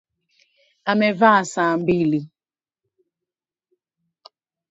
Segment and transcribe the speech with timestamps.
[0.91, 2.19] Amevaa saa mbili